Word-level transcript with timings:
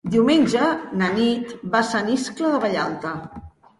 Diumenge 0.13 0.69
na 1.01 1.09
Nit 1.17 1.53
va 1.75 1.81
a 1.83 1.89
Sant 1.93 2.11
Iscle 2.17 2.55
de 2.57 2.63
Vallalta. 2.65 3.13